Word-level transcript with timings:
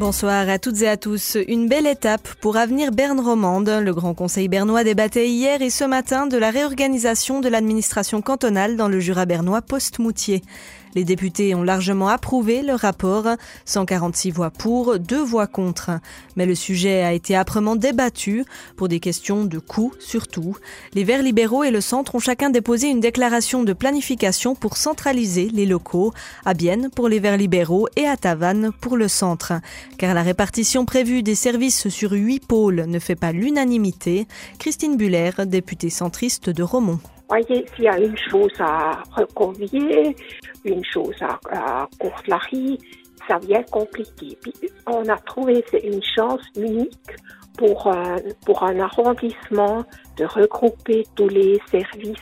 Bonsoir 0.00 0.48
à 0.48 0.58
toutes 0.58 0.80
et 0.80 0.88
à 0.88 0.96
tous. 0.96 1.36
Une 1.46 1.68
belle 1.68 1.86
étape 1.86 2.26
pour 2.40 2.56
Avenir 2.56 2.90
Berne 2.90 3.20
Romande. 3.20 3.68
Le 3.68 3.92
Grand 3.92 4.14
Conseil 4.14 4.48
bernois 4.48 4.82
débattait 4.82 5.28
hier 5.28 5.60
et 5.60 5.68
ce 5.68 5.84
matin 5.84 6.26
de 6.26 6.38
la 6.38 6.48
réorganisation 6.48 7.40
de 7.40 7.50
l'administration 7.50 8.22
cantonale 8.22 8.78
dans 8.78 8.88
le 8.88 8.98
Jura 8.98 9.26
bernois 9.26 9.60
post-Moutier. 9.60 10.42
Les 10.96 11.04
députés 11.04 11.54
ont 11.54 11.62
largement 11.62 12.08
approuvé 12.08 12.62
le 12.62 12.74
rapport, 12.74 13.28
146 13.64 14.32
voix 14.32 14.50
pour, 14.50 14.98
2 14.98 15.22
voix 15.22 15.46
contre. 15.46 15.90
Mais 16.34 16.46
le 16.46 16.56
sujet 16.56 17.02
a 17.02 17.12
été 17.12 17.36
âprement 17.36 17.76
débattu 17.76 18.44
pour 18.76 18.88
des 18.88 18.98
questions 18.98 19.44
de 19.44 19.58
coût 19.60 19.92
surtout. 20.00 20.56
Les 20.94 21.04
Verts 21.04 21.22
libéraux 21.22 21.62
et 21.62 21.70
le 21.70 21.80
Centre 21.80 22.16
ont 22.16 22.20
chacun 22.20 22.50
déposé 22.50 22.88
une 22.88 22.98
déclaration 22.98 23.62
de 23.62 23.72
planification 23.72 24.56
pour 24.56 24.76
centraliser 24.76 25.48
les 25.52 25.66
locaux, 25.66 26.12
à 26.44 26.54
Bienne 26.54 26.90
pour 26.90 27.08
les 27.08 27.20
Verts 27.20 27.36
libéraux 27.36 27.86
et 27.94 28.06
à 28.06 28.16
Tavannes 28.16 28.72
pour 28.80 28.96
le 28.96 29.06
Centre. 29.06 29.52
Car 29.98 30.14
la 30.14 30.22
répartition 30.22 30.84
prévue 30.84 31.22
des 31.22 31.34
services 31.34 31.88
sur 31.88 32.12
huit 32.12 32.46
pôles 32.46 32.84
ne 32.86 32.98
fait 32.98 33.16
pas 33.16 33.32
l'unanimité. 33.32 34.26
Christine 34.58 34.96
Buller, 34.96 35.30
députée 35.46 35.90
centriste 35.90 36.50
de 36.50 36.62
Romont. 36.62 37.00
Voyez, 37.28 37.64
s'il 37.74 37.84
y 37.84 37.88
a 37.88 37.98
une 37.98 38.16
chose 38.30 38.52
à 38.58 39.02
reconvier, 39.16 40.16
une 40.64 40.84
chose 40.84 41.14
à, 41.20 41.38
à 41.52 41.88
ça 43.28 43.38
vient 43.38 43.62
compliqué. 43.62 44.36
Puis 44.42 44.52
on 44.86 45.08
a 45.08 45.16
trouvé 45.18 45.64
une 45.84 46.02
chance 46.02 46.40
unique 46.56 47.16
pour, 47.56 47.86
euh, 47.86 48.16
pour 48.44 48.62
un 48.64 48.80
arrondissement 48.80 49.84
de 50.16 50.24
regrouper 50.24 51.04
tous 51.14 51.28
les 51.28 51.60
services 51.70 52.18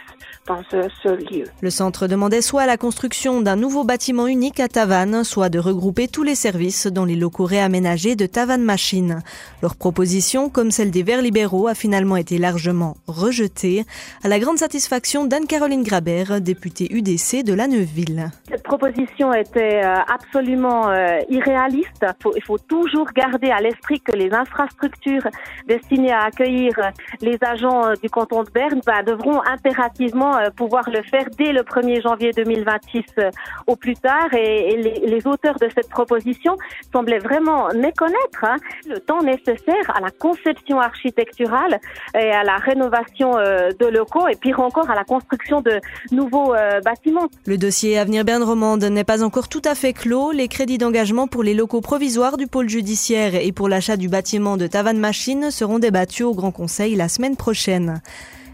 dans 0.48 0.78
un 0.78 0.88
seul 1.02 1.18
lieu. 1.30 1.44
Le 1.60 1.70
centre 1.70 2.06
demandait 2.06 2.42
soit 2.42 2.66
la 2.66 2.76
construction 2.76 3.40
d'un 3.40 3.56
nouveau 3.56 3.84
bâtiment 3.84 4.26
unique 4.26 4.60
à 4.60 4.68
Tavannes, 4.68 5.22
soit 5.24 5.48
de 5.48 5.58
regrouper 5.58 6.08
tous 6.08 6.22
les 6.22 6.34
services 6.34 6.86
dans 6.86 7.04
les 7.04 7.16
locaux 7.16 7.44
réaménagés 7.44 8.16
de 8.16 8.26
Tavannes 8.26 8.64
Machine. 8.64 9.22
Leur 9.62 9.76
proposition, 9.76 10.48
comme 10.48 10.70
celle 10.70 10.90
des 10.90 11.02
Verts 11.02 11.22
libéraux, 11.22 11.68
a 11.68 11.74
finalement 11.74 12.16
été 12.16 12.38
largement 12.38 12.96
rejetée, 13.06 13.84
à 14.24 14.28
la 14.28 14.38
grande 14.38 14.58
satisfaction 14.58 15.24
d'Anne-Caroline 15.26 15.82
Grabert, 15.82 16.40
députée 16.40 16.88
UDC 16.90 17.44
de 17.44 17.54
la 17.54 17.68
Neuville. 17.68 18.30
Cette 18.48 18.62
proposition 18.62 19.32
était 19.32 19.84
euh, 19.84 19.94
absolument 20.12 20.88
euh, 20.88 21.18
irréaliste. 21.28 22.06
Faut, 22.22 22.32
il 22.36 22.42
faut 22.42 22.58
toujours 22.58 23.06
garder 23.14 23.50
à 23.50 23.60
l'esprit 23.60 24.00
que 24.00 24.12
les 24.12 24.32
infrastructures 24.32 25.26
destinées 25.66 26.12
à 26.12 26.22
accueillir 26.22 26.72
les 27.20 27.36
agents 27.42 27.86
euh, 27.86 27.94
du 28.02 28.08
canton 28.08 28.42
de 28.44 28.50
Berne 28.50 28.80
bah, 28.86 29.02
devront 29.02 29.42
impérativement 29.44 30.37
pouvoir 30.56 30.88
le 30.90 31.02
faire 31.02 31.26
dès 31.36 31.52
le 31.52 31.62
1er 31.62 32.02
janvier 32.02 32.32
2026 32.32 33.04
euh, 33.18 33.30
au 33.66 33.76
plus 33.76 33.94
tard. 33.94 34.32
Et, 34.32 34.76
les, 34.76 35.26
auteurs 35.26 35.58
de 35.58 35.68
cette 35.74 35.88
proposition 35.88 36.56
semblaient 36.92 37.18
vraiment 37.18 37.68
méconnaître 37.74 38.44
hein, 38.44 38.56
le 38.88 38.98
temps 39.00 39.22
nécessaire 39.22 39.90
à 39.94 40.00
la 40.00 40.10
conception 40.10 40.80
architecturale 40.80 41.80
et 42.14 42.30
à 42.30 42.44
la 42.44 42.56
rénovation 42.56 43.36
euh, 43.36 43.70
de 43.78 43.86
locaux 43.86 44.28
et 44.28 44.36
pire 44.36 44.60
encore 44.60 44.88
à 44.90 44.94
la 44.94 45.04
construction 45.04 45.60
de 45.60 45.80
nouveaux 46.12 46.54
euh, 46.54 46.80
bâtiments. 46.80 47.28
Le 47.46 47.58
dossier 47.58 47.98
Avenir 47.98 48.24
Berne 48.24 48.44
Romande 48.44 48.84
n'est 48.84 49.04
pas 49.04 49.24
encore 49.24 49.48
tout 49.48 49.62
à 49.64 49.74
fait 49.74 49.92
clos. 49.92 50.30
Les 50.30 50.48
crédits 50.48 50.78
d'engagement 50.78 51.26
pour 51.26 51.42
les 51.42 51.54
locaux 51.54 51.80
provisoires 51.80 52.36
du 52.36 52.46
pôle 52.46 52.68
judiciaire 52.68 53.34
et 53.34 53.50
pour 53.52 53.68
l'achat 53.68 53.96
du 53.96 54.08
bâtiment 54.08 54.56
de 54.56 54.66
Tavannes 54.66 54.98
Machine 54.98 55.50
seront 55.50 55.80
débattus 55.80 56.26
au 56.26 56.34
Grand 56.34 56.52
Conseil 56.52 56.94
la 56.94 57.08
semaine 57.08 57.36
prochaine. 57.36 58.00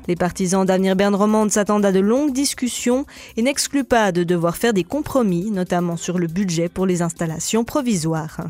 Les 0.07 0.17
partisans 0.17 0.67
d'Avenir 0.67 0.97
Berne 0.97 1.15
Romande 1.15 1.51
s'attendent 1.51 1.87
à 1.87 1.93
de 1.93 2.01
longues 2.01 2.33
discussions 2.33 3.07
et 3.37 3.43
n'excluent 3.43 3.85
pas 3.85 4.13
de 4.13 4.23
devoir 4.23 4.57
faire 4.57 4.75
des 4.75 4.85
compromis, 4.85 5.51
notamment 5.51 5.97
sur 5.97 6.19
le 6.19 6.27
budget 6.27 6.69
pour 6.69 6.87
les 6.87 7.03
installations 7.03 7.65
provisoires. 7.65 8.41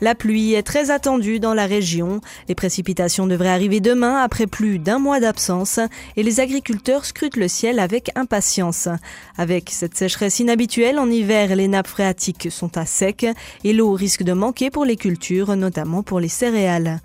La 0.00 0.14
pluie 0.14 0.54
est 0.54 0.62
très 0.62 0.90
attendue 0.90 1.40
dans 1.40 1.52
la 1.52 1.66
région. 1.66 2.22
Les 2.48 2.54
précipitations 2.54 3.26
devraient 3.26 3.50
arriver 3.50 3.80
demain 3.80 4.22
après 4.22 4.46
plus 4.46 4.78
d'un 4.78 4.98
mois 4.98 5.20
d'absence 5.20 5.78
et 6.16 6.22
les 6.22 6.40
agriculteurs 6.40 7.04
scrutent 7.04 7.36
le 7.36 7.48
ciel 7.48 7.78
avec 7.78 8.10
impatience. 8.14 8.88
Avec 9.36 9.68
cette 9.70 9.96
sécheresse 9.96 10.40
inhabituelle 10.40 10.98
en 10.98 11.10
hiver, 11.10 11.54
les 11.54 11.68
nappes 11.68 11.86
phréatiques 11.86 12.50
sont 12.50 12.78
à 12.78 12.86
sec 12.86 13.26
et 13.62 13.72
l'eau 13.74 13.92
risque 13.92 14.22
de 14.22 14.32
manquer 14.32 14.70
pour 14.70 14.86
les 14.86 14.96
cultures, 14.96 15.54
notamment 15.54 16.02
pour 16.02 16.18
les 16.18 16.28
céréales. 16.28 17.00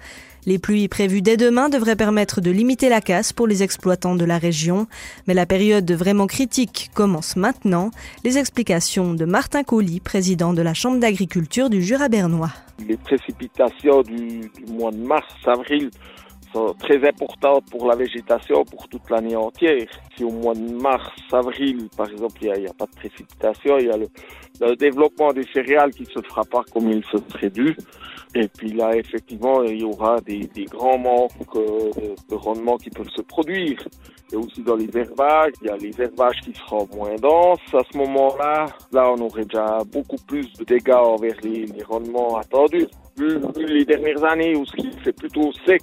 Les 0.48 0.60
pluies 0.60 0.88
prévues 0.88 1.24
dès 1.24 1.38
demain 1.38 1.70
devraient 1.70 1.96
permettre 1.96 2.40
de 2.40 2.52
limiter 2.52 2.88
la 2.88 3.02
casse 3.02 3.34
pour 3.34 3.48
les 3.48 3.64
exploitants 3.64 4.16
de 4.16 4.26
la 4.26 4.38
région, 4.38 4.86
mais 5.28 5.34
la 5.34 5.48
période 5.48 5.92
vraiment 5.92 6.28
critique 6.28 6.92
commence 6.94 7.36
maintenant. 7.36 7.90
Les 8.24 8.38
explications 8.38 9.16
de 9.16 9.26
Martin 9.26 9.64
Colli, 9.64 10.00
président 10.00 10.54
de 10.54 10.62
la 10.62 10.76
Chambre 10.76 11.00
d'agriculture 11.00 11.72
du 11.72 11.82
Jura 11.82 12.10
bernois. 12.10 12.52
Les 12.88 12.98
précipitations 12.98 14.04
du, 14.04 14.52
mois 14.68 14.92
de 14.92 14.98
mars-avril 14.98 15.90
très 16.80 17.08
importantes 17.08 17.66
pour 17.70 17.88
la 17.88 17.96
végétation 17.96 18.64
pour 18.66 18.88
toute 18.88 19.10
l'année 19.10 19.36
entière. 19.36 19.88
Si 20.16 20.24
au 20.24 20.32
mois 20.32 20.54
de 20.54 20.72
mars-avril, 20.72 21.88
par 21.96 22.10
exemple, 22.10 22.36
il 22.42 22.52
n'y 22.62 22.68
a, 22.68 22.74
pas 22.74 22.86
de 22.86 22.96
précipitation, 22.96 23.78
il 23.78 23.88
y 23.88 23.92
a 23.92 23.98
le, 23.98 24.76
développement 24.76 25.34
des 25.34 25.46
céréales 25.54 25.92
qui 25.92 26.06
se 26.06 26.22
fera 26.22 26.44
pas 26.44 26.64
comme 26.72 26.90
il 26.90 27.04
se 27.06 27.18
serait 27.32 27.50
dû. 27.50 27.76
Et 28.34 28.48
puis 28.48 28.72
là, 28.72 28.96
effectivement, 28.96 29.64
il 29.64 29.82
y 29.82 29.84
aura 29.84 30.20
des, 30.22 30.50
grands 30.70 30.98
manques 30.98 31.32
euh, 31.56 31.92
de 32.30 32.36
rendement 32.36 32.78
qui 32.78 32.90
peuvent 32.90 33.10
se 33.10 33.22
produire. 33.22 33.78
Et 34.32 34.36
aussi 34.36 34.62
dans 34.62 34.76
les 34.76 34.90
herbages, 34.98 35.54
il 35.62 35.68
y 35.68 35.70
a 35.70 35.78
les 35.78 36.02
herbages 36.02 36.40
qui 36.42 36.54
seront 36.54 36.88
moins 36.94 37.16
denses. 37.16 37.60
À 37.74 37.82
ce 37.92 37.98
moment-là, 37.98 38.66
là, 38.92 39.12
on 39.12 39.22
aurait 39.22 39.46
déjà 39.46 39.80
beaucoup 39.92 40.18
plus 40.28 40.52
de 40.54 40.64
dégâts 40.64 40.94
envers 40.94 41.36
les, 41.44 41.66
les 41.66 41.84
rendements 41.84 42.38
attendus. 42.38 42.88
Les 43.18 43.86
dernières 43.86 44.24
années 44.26 44.56
où 44.56 44.66
c'est 45.04 45.16
plutôt 45.16 45.52
sec 45.66 45.82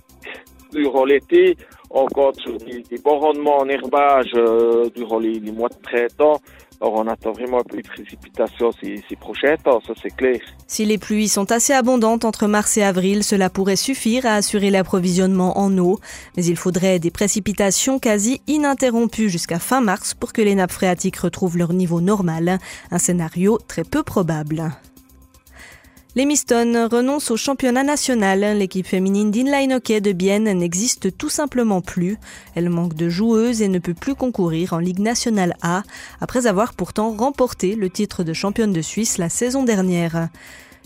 durant 0.72 1.04
l'été, 1.04 1.56
on 1.90 2.06
compte 2.06 2.38
des, 2.66 2.82
des, 2.82 2.98
bons 2.98 3.18
rendements 3.18 3.58
en 3.58 3.68
herbage 3.68 4.32
euh, 4.34 4.88
durant 4.94 5.18
les, 5.18 5.40
mois 5.52 5.68
de 5.68 5.76
printemps. 5.76 6.40
Alors 6.80 6.94
on 6.94 7.06
attend 7.06 7.30
vraiment 7.30 7.60
un 7.60 7.64
peu 7.64 7.76
de 7.76 7.86
précipitations 7.86 8.72
ces 8.80 9.16
prochains 9.16 9.56
temps, 9.56 9.80
ça 9.86 9.92
c'est 10.02 10.10
clair. 10.16 10.40
Si 10.66 10.84
les 10.84 10.98
pluies 10.98 11.28
sont 11.28 11.52
assez 11.52 11.72
abondantes 11.72 12.24
entre 12.24 12.48
mars 12.48 12.76
et 12.76 12.82
avril, 12.82 13.22
cela 13.22 13.50
pourrait 13.50 13.76
suffire 13.76 14.26
à 14.26 14.34
assurer 14.34 14.70
l'approvisionnement 14.70 15.58
en 15.58 15.78
eau, 15.78 16.00
mais 16.36 16.44
il 16.44 16.56
faudrait 16.56 16.98
des 16.98 17.12
précipitations 17.12 18.00
quasi 18.00 18.40
ininterrompues 18.48 19.28
jusqu'à 19.28 19.60
fin 19.60 19.80
mars 19.80 20.14
pour 20.14 20.32
que 20.32 20.42
les 20.42 20.56
nappes 20.56 20.72
phréatiques 20.72 21.18
retrouvent 21.18 21.56
leur 21.56 21.72
niveau 21.72 22.00
normal, 22.00 22.58
un 22.90 22.98
scénario 22.98 23.58
très 23.68 23.84
peu 23.84 24.02
probable. 24.02 24.72
Les 26.14 26.26
Miston 26.26 26.88
renoncent 26.92 27.30
au 27.30 27.38
championnat 27.38 27.84
national. 27.84 28.58
L'équipe 28.58 28.86
féminine 28.86 29.30
d'inline 29.30 29.72
hockey 29.72 30.02
de 30.02 30.12
Bienne 30.12 30.44
n'existe 30.44 31.16
tout 31.16 31.30
simplement 31.30 31.80
plus. 31.80 32.18
Elle 32.54 32.68
manque 32.68 32.92
de 32.92 33.08
joueuses 33.08 33.62
et 33.62 33.68
ne 33.68 33.78
peut 33.78 33.94
plus 33.94 34.14
concourir 34.14 34.74
en 34.74 34.78
Ligue 34.78 34.98
nationale 34.98 35.56
A, 35.62 35.84
après 36.20 36.46
avoir 36.46 36.74
pourtant 36.74 37.12
remporté 37.12 37.76
le 37.76 37.88
titre 37.88 38.24
de 38.24 38.34
championne 38.34 38.74
de 38.74 38.82
Suisse 38.82 39.16
la 39.16 39.30
saison 39.30 39.62
dernière. 39.62 40.28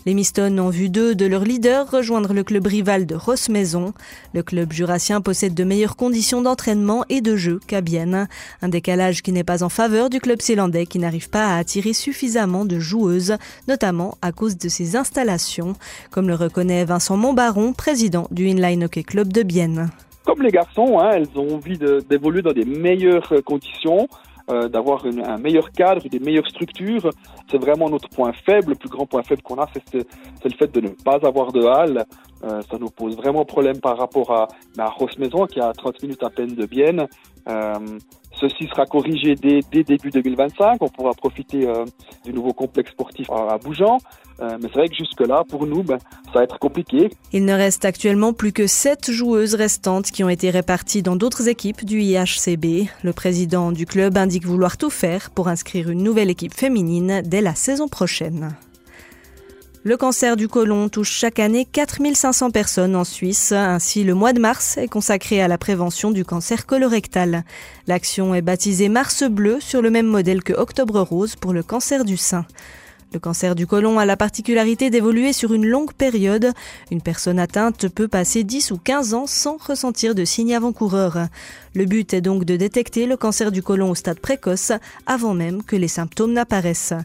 Les 0.07 0.13
Miston 0.13 0.57
ont 0.59 0.69
vu 0.69 0.87
deux 0.87 1.15
de 1.15 1.25
leurs 1.25 1.43
leaders 1.43 1.91
rejoindre 1.91 2.33
le 2.33 2.45
club 2.45 2.65
rival 2.65 3.05
de 3.05 3.13
Ross-Maison. 3.13 3.93
Le 4.33 4.41
club 4.41 4.71
jurassien 4.71 5.19
possède 5.19 5.53
de 5.53 5.65
meilleures 5.65 5.97
conditions 5.97 6.41
d'entraînement 6.41 7.03
et 7.09 7.19
de 7.19 7.35
jeu 7.35 7.59
qu'à 7.67 7.81
Bienne. 7.81 8.29
Un 8.61 8.69
décalage 8.69 9.21
qui 9.21 9.33
n'est 9.33 9.43
pas 9.43 9.63
en 9.63 9.67
faveur 9.67 10.09
du 10.09 10.21
club 10.21 10.41
zélandais 10.41 10.85
qui 10.85 10.97
n'arrive 10.99 11.29
pas 11.29 11.47
à 11.47 11.57
attirer 11.57 11.91
suffisamment 11.91 12.63
de 12.63 12.79
joueuses, 12.79 13.35
notamment 13.67 14.17
à 14.21 14.31
cause 14.31 14.57
de 14.57 14.69
ses 14.69 14.95
installations, 14.95 15.73
comme 16.09 16.29
le 16.29 16.35
reconnaît 16.35 16.85
Vincent 16.85 17.17
Montbaron, 17.17 17.73
président 17.73 18.29
du 18.31 18.47
Inline 18.47 18.85
Hockey 18.85 19.03
Club 19.03 19.33
de 19.33 19.43
Bienne. 19.43 19.89
Comme 20.23 20.41
les 20.41 20.51
garçons, 20.51 20.99
hein, 21.01 21.11
elles 21.15 21.27
ont 21.35 21.55
envie 21.55 21.77
d'évoluer 22.09 22.41
dans 22.41 22.53
des 22.53 22.63
meilleures 22.63 23.33
conditions 23.43 24.07
euh, 24.49 24.69
d'avoir 24.69 25.05
un 25.05 25.37
meilleur 25.37 25.71
cadre, 25.71 26.07
des 26.07 26.19
meilleures 26.19 26.47
structures. 26.47 27.09
C'est 27.51 27.57
vraiment 27.57 27.89
notre 27.89 28.09
point 28.09 28.31
faible. 28.31 28.69
Le 28.69 28.75
plus 28.75 28.89
grand 28.89 29.05
point 29.05 29.23
faible 29.23 29.41
qu'on 29.41 29.57
a, 29.59 29.67
c'est 29.73 30.05
le 30.43 30.57
fait 30.57 30.73
de 30.73 30.81
ne 30.81 30.89
pas 30.89 31.19
avoir 31.23 31.51
de 31.51 31.63
halle. 31.65 32.05
Euh, 32.43 32.61
ça 32.69 32.77
nous 32.79 32.89
pose 32.89 33.17
vraiment 33.17 33.45
problème 33.45 33.79
par 33.79 33.97
rapport 33.97 34.31
à, 34.31 34.47
à 34.77 34.89
Rosse-Maison, 34.89 35.47
qui 35.47 35.59
à 35.59 35.73
30 35.73 36.01
minutes 36.03 36.23
à 36.23 36.29
peine 36.29 36.55
de 36.55 36.65
Bienne. 36.65 37.07
Euh, 37.47 37.99
ceci 38.39 38.67
sera 38.67 38.85
corrigé 38.85 39.35
dès, 39.35 39.61
début 39.83 40.09
2025. 40.09 40.81
On 40.81 40.89
pourra 40.89 41.13
profiter 41.13 41.67
euh, 41.67 41.85
du 42.25 42.33
nouveau 42.33 42.53
complexe 42.53 42.91
sportif 42.91 43.29
à, 43.29 43.53
à 43.53 43.57
Bougeant. 43.57 43.97
Euh, 44.39 44.57
mais 44.61 44.69
c'est 44.71 44.79
vrai 44.79 44.87
que 44.87 44.95
jusque-là, 44.95 45.43
pour 45.49 45.65
nous, 45.65 45.81
ben, 45.81 45.97
ça 46.25 46.33
va 46.35 46.43
être 46.43 46.59
compliqué. 46.59 47.09
Il 47.33 47.45
ne 47.45 47.53
reste 47.53 47.85
actuellement 47.85 48.33
plus 48.33 48.51
que 48.51 48.67
sept 48.67 49.09
joueuses 49.09 49.55
restantes 49.55 50.11
qui 50.11 50.23
ont 50.23 50.29
été 50.29 50.49
réparties 50.51 51.01
dans 51.01 51.15
d'autres 51.15 51.47
équipes 51.47 51.83
du 51.83 52.01
IHCB. 52.01 52.87
Le 53.03 53.13
président 53.13 53.71
du 53.71 53.85
club 53.85 54.17
indique 54.17 54.45
vouloir 54.45 54.77
tout 54.77 54.91
faire 54.91 55.31
pour 55.31 55.47
inscrire 55.47 55.89
une 55.89 56.03
nouvelle 56.03 56.29
équipe 56.29 56.53
féminine 56.53 57.23
dès 57.25 57.41
la 57.41 57.55
saison 57.55 57.87
prochaine. 57.87 58.55
Le 59.83 59.95
cancer 59.95 60.35
du 60.35 60.47
côlon 60.47 60.89
touche 60.89 61.11
chaque 61.11 61.39
année 61.39 61.65
4500 61.65 62.51
personnes 62.51 62.95
en 62.95 63.03
Suisse. 63.03 63.51
Ainsi, 63.51 64.03
le 64.03 64.15
mois 64.15 64.33
de 64.33 64.39
mars 64.39 64.77
est 64.77 64.87
consacré 64.87 65.41
à 65.41 65.47
la 65.47 65.57
prévention 65.57 66.11
du 66.11 66.25
cancer 66.25 66.65
colorectal. 66.65 67.45
L'action 67.85 68.35
est 68.35 68.41
baptisée 68.41 68.89
Mars 68.89 69.23
bleu 69.23 69.59
sur 69.61 69.81
le 69.81 69.89
même 69.89 70.07
modèle 70.07 70.43
que 70.43 70.53
Octobre 70.53 70.99
rose 70.99 71.35
pour 71.35 71.53
le 71.53 71.63
cancer 71.63 72.03
du 72.03 72.17
sein. 72.17 72.45
Le 73.13 73.19
cancer 73.19 73.55
du 73.55 73.65
côlon 73.65 73.99
a 73.99 74.05
la 74.05 74.17
particularité 74.17 74.89
d'évoluer 74.89 75.31
sur 75.31 75.53
une 75.53 75.65
longue 75.65 75.93
période. 75.93 76.51
Une 76.91 77.01
personne 77.01 77.39
atteinte 77.39 77.87
peut 77.87 78.09
passer 78.09 78.43
10 78.43 78.71
ou 78.71 78.77
15 78.77 79.13
ans 79.13 79.27
sans 79.27 79.55
ressentir 79.57 80.13
de 80.13 80.25
signes 80.25 80.55
avant-coureurs. 80.55 81.27
Le 81.73 81.85
but 81.85 82.13
est 82.13 82.21
donc 82.21 82.43
de 82.43 82.57
détecter 82.57 83.05
le 83.05 83.15
cancer 83.15 83.53
du 83.53 83.63
côlon 83.63 83.91
au 83.91 83.95
stade 83.95 84.19
précoce 84.19 84.73
avant 85.05 85.33
même 85.33 85.63
que 85.63 85.77
les 85.77 85.87
symptômes 85.87 86.33
n'apparaissent. 86.33 86.95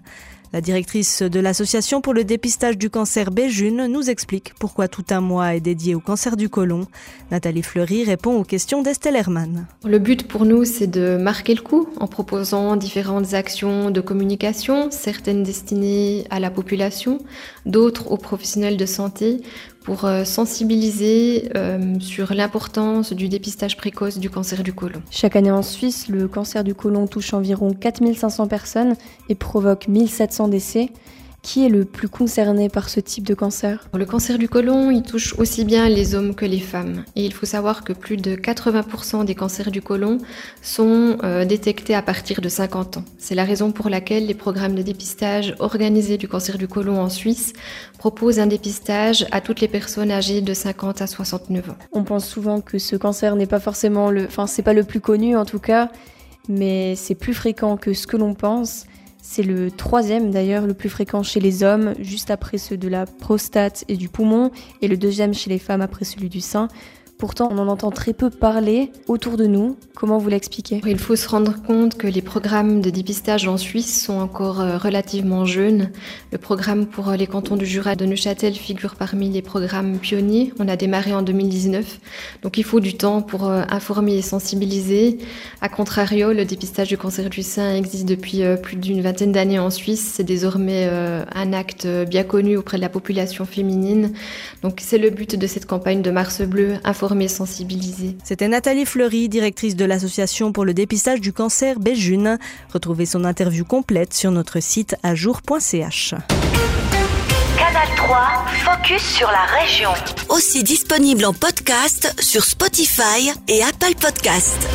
La 0.52 0.60
directrice 0.60 1.22
de 1.22 1.40
l'association 1.40 2.02
pour 2.02 2.12
le 2.12 2.24
dépistage 2.24 2.76
du 2.76 2.90
cancer 2.90 3.30
Béjune 3.30 3.86
nous 3.86 4.10
explique 4.10 4.52
pourquoi 4.60 4.86
tout 4.86 5.04
un 5.08 5.22
mois 5.22 5.54
est 5.54 5.60
dédié 5.60 5.94
au 5.94 6.00
cancer 6.00 6.36
du 6.36 6.50
côlon. 6.50 6.86
Nathalie 7.30 7.62
Fleury 7.62 8.04
répond 8.04 8.38
aux 8.38 8.44
questions 8.44 8.82
d'Estelle 8.82 9.16
Hermann. 9.16 9.66
Le 9.82 9.98
but 9.98 10.28
pour 10.28 10.44
nous, 10.44 10.66
c'est 10.66 10.88
de 10.88 11.16
marquer 11.16 11.54
le 11.54 11.62
coup 11.62 11.88
en 11.98 12.06
proposant 12.06 12.76
différentes 12.76 13.32
actions 13.32 13.90
de 13.90 14.02
communication, 14.02 14.90
certaines 14.90 15.42
destinées 15.42 16.26
à 16.28 16.38
la 16.38 16.50
population, 16.50 17.20
d'autres 17.64 18.10
aux 18.10 18.18
professionnels 18.18 18.76
de 18.76 18.84
santé 18.84 19.40
pour 19.84 20.04
euh, 20.04 20.24
sensibiliser 20.24 21.50
euh, 21.56 21.98
sur 22.00 22.34
l'importance 22.34 23.12
du 23.12 23.28
dépistage 23.28 23.76
précoce 23.76 24.18
du 24.18 24.30
cancer 24.30 24.62
du 24.62 24.72
côlon. 24.72 25.02
Chaque 25.10 25.36
année 25.36 25.50
en 25.50 25.62
Suisse, 25.62 26.08
le 26.08 26.28
cancer 26.28 26.64
du 26.64 26.74
côlon 26.74 27.06
touche 27.06 27.34
environ 27.34 27.72
4500 27.72 28.46
personnes 28.46 28.94
et 29.28 29.34
provoque 29.34 29.88
1700 29.88 30.48
décès. 30.48 30.90
Qui 31.42 31.66
est 31.66 31.68
le 31.68 31.84
plus 31.84 32.08
concerné 32.08 32.68
par 32.68 32.88
ce 32.88 33.00
type 33.00 33.26
de 33.26 33.34
cancer? 33.34 33.88
Le 33.92 34.06
cancer 34.06 34.38
du 34.38 34.48
côlon, 34.48 34.92
il 34.92 35.02
touche 35.02 35.34
aussi 35.38 35.64
bien 35.64 35.88
les 35.88 36.14
hommes 36.14 36.36
que 36.36 36.46
les 36.46 36.60
femmes. 36.60 37.04
Et 37.16 37.24
il 37.24 37.32
faut 37.32 37.46
savoir 37.46 37.82
que 37.82 37.92
plus 37.92 38.16
de 38.16 38.36
80% 38.36 39.24
des 39.24 39.34
cancers 39.34 39.72
du 39.72 39.82
côlon 39.82 40.18
sont 40.62 41.18
euh, 41.24 41.44
détectés 41.44 41.96
à 41.96 42.02
partir 42.02 42.40
de 42.40 42.48
50 42.48 42.98
ans. 42.98 43.04
C'est 43.18 43.34
la 43.34 43.42
raison 43.42 43.72
pour 43.72 43.90
laquelle 43.90 44.26
les 44.26 44.34
programmes 44.34 44.76
de 44.76 44.82
dépistage 44.82 45.56
organisés 45.58 46.16
du 46.16 46.28
cancer 46.28 46.58
du 46.58 46.68
côlon 46.68 47.00
en 47.00 47.08
Suisse 47.08 47.54
proposent 47.98 48.38
un 48.38 48.46
dépistage 48.46 49.26
à 49.32 49.40
toutes 49.40 49.60
les 49.60 49.68
personnes 49.68 50.12
âgées 50.12 50.42
de 50.42 50.54
50 50.54 51.02
à 51.02 51.08
69 51.08 51.70
ans. 51.70 51.76
On 51.90 52.04
pense 52.04 52.24
souvent 52.24 52.60
que 52.60 52.78
ce 52.78 52.94
cancer 52.94 53.34
n'est 53.34 53.46
pas 53.46 53.60
forcément 53.60 54.12
le, 54.12 54.26
enfin 54.26 54.46
c'est 54.46 54.62
pas 54.62 54.74
le 54.74 54.84
plus 54.84 55.00
connu 55.00 55.36
en 55.36 55.44
tout 55.44 55.58
cas, 55.58 55.90
mais 56.48 56.94
c'est 56.94 57.16
plus 57.16 57.34
fréquent 57.34 57.76
que 57.76 57.94
ce 57.94 58.06
que 58.06 58.16
l'on 58.16 58.34
pense. 58.34 58.86
C'est 59.24 59.44
le 59.44 59.70
troisième 59.70 60.32
d'ailleurs 60.32 60.66
le 60.66 60.74
plus 60.74 60.88
fréquent 60.88 61.22
chez 61.22 61.38
les 61.38 61.62
hommes, 61.62 61.94
juste 62.00 62.32
après 62.32 62.58
ceux 62.58 62.76
de 62.76 62.88
la 62.88 63.06
prostate 63.06 63.84
et 63.86 63.96
du 63.96 64.08
poumon, 64.08 64.50
et 64.82 64.88
le 64.88 64.96
deuxième 64.96 65.32
chez 65.32 65.48
les 65.48 65.60
femmes 65.60 65.80
après 65.80 66.04
celui 66.04 66.28
du 66.28 66.40
sein. 66.40 66.66
Pourtant, 67.22 67.50
on 67.52 67.58
en 67.58 67.68
entend 67.68 67.92
très 67.92 68.14
peu 68.14 68.30
parler 68.30 68.90
autour 69.06 69.36
de 69.36 69.46
nous. 69.46 69.76
Comment 69.94 70.18
vous 70.18 70.28
l'expliquez? 70.28 70.80
Il 70.84 70.98
faut 70.98 71.14
se 71.14 71.28
rendre 71.28 71.62
compte 71.62 71.96
que 71.96 72.08
les 72.08 72.20
programmes 72.20 72.80
de 72.80 72.90
dépistage 72.90 73.46
en 73.46 73.56
Suisse 73.56 74.02
sont 74.02 74.18
encore 74.18 74.60
euh, 74.60 74.76
relativement 74.76 75.44
jeunes. 75.44 75.92
Le 76.32 76.38
programme 76.38 76.84
pour 76.84 77.10
euh, 77.10 77.14
les 77.14 77.28
cantons 77.28 77.54
du 77.54 77.64
Jura 77.64 77.94
de 77.94 78.04
Neuchâtel 78.06 78.54
figure 78.54 78.96
parmi 78.96 79.30
les 79.30 79.40
programmes 79.40 79.98
pionniers. 79.98 80.52
On 80.58 80.66
a 80.66 80.74
démarré 80.74 81.14
en 81.14 81.22
2019. 81.22 82.00
Donc 82.42 82.58
il 82.58 82.64
faut 82.64 82.80
du 82.80 82.94
temps 82.94 83.22
pour 83.22 83.46
euh, 83.48 83.62
informer 83.68 84.16
et 84.16 84.22
sensibiliser. 84.22 85.18
A 85.60 85.68
contrario, 85.68 86.32
le 86.32 86.44
dépistage 86.44 86.88
du 86.88 86.98
cancer 86.98 87.30
du 87.30 87.44
sein 87.44 87.76
existe 87.76 88.06
depuis 88.06 88.42
plus 88.60 88.74
d'une 88.74 89.00
vingtaine 89.00 89.30
d'années 89.30 89.60
en 89.60 89.70
Suisse. 89.70 90.14
C'est 90.16 90.24
désormais 90.24 90.88
un 90.88 91.52
acte 91.52 91.86
bien 91.86 92.24
connu 92.24 92.56
auprès 92.56 92.78
de 92.78 92.82
la 92.82 92.88
population 92.88 93.44
féminine. 93.44 94.12
Donc 94.62 94.80
c'est 94.80 94.98
le 94.98 95.10
but 95.10 95.36
de 95.36 95.46
cette 95.46 95.66
campagne 95.66 96.02
de 96.02 96.10
Mars 96.10 96.42
Bleu, 96.42 96.74
sensibiliser. 97.28 98.16
C'était 98.24 98.48
Nathalie 98.48 98.86
Fleury, 98.86 99.28
directrice 99.28 99.76
de 99.76 99.84
l'association 99.84 100.52
pour 100.52 100.64
le 100.64 100.74
dépistage 100.74 101.20
du 101.20 101.32
cancer 101.32 101.78
Béjune. 101.78 102.38
Retrouvez 102.72 103.06
son 103.06 103.24
interview 103.24 103.64
complète 103.64 104.14
sur 104.14 104.30
notre 104.30 104.60
site 104.60 104.96
ajour.ch. 105.02 106.14
Canal 107.58 107.88
3, 107.96 108.44
focus 108.64 109.02
sur 109.02 109.28
la 109.28 109.44
région. 109.60 109.90
Aussi 110.28 110.62
disponible 110.62 111.24
en 111.24 111.32
podcast 111.32 112.14
sur 112.20 112.44
Spotify 112.44 113.30
et 113.48 113.62
Apple 113.62 113.94
Podcast. 114.00 114.68